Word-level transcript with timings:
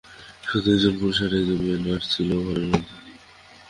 শুধু 0.47 0.67
একজন 0.75 0.93
পুরুষ 0.99 1.17
আর 1.25 1.31
একজন 1.39 1.57
মেয়ে 1.61 1.79
নার্স 1.85 2.05
ছিল 2.13 2.29
ঘরের 2.45 2.67
মধ্যে। 2.71 2.95